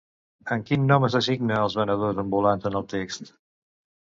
Amb 0.53 0.63
quin 0.69 0.87
nom 0.91 1.05
es 1.07 1.17
designa 1.17 1.59
als 1.67 1.75
venedors 1.81 2.23
ambulants 2.25 2.67
en 2.71 2.81
el 2.81 2.89
text? 2.97 3.31